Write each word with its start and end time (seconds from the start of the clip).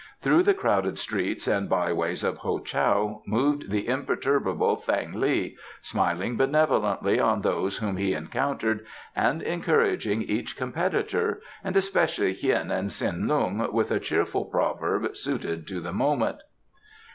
Through 0.19 0.41
the 0.41 0.55
crowded 0.55 0.97
streets 0.97 1.47
and 1.47 1.69
by 1.69 1.93
ways 1.93 2.23
of 2.23 2.39
Ho 2.39 2.57
Chow 2.57 3.21
moved 3.27 3.69
the 3.69 3.87
imperturbable 3.87 4.77
Thang 4.77 5.19
li, 5.19 5.55
smiling 5.83 6.37
benevolently 6.37 7.19
on 7.19 7.41
those 7.41 7.77
whom 7.77 7.97
he 7.97 8.15
encountered 8.15 8.83
and 9.15 9.43
encouraging 9.43 10.23
each 10.23 10.57
competitor, 10.57 11.39
and 11.63 11.77
especially 11.77 12.33
Hien 12.33 12.71
and 12.71 12.89
Tsin 12.89 13.27
Lung, 13.27 13.71
with 13.71 13.91
a 13.91 13.99
cheerful 13.99 14.45
proverb 14.45 15.15
suited 15.15 15.67
to 15.67 15.79
the 15.79 15.93
moment. 15.93 16.37